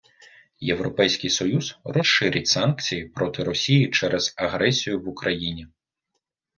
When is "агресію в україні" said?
4.37-5.67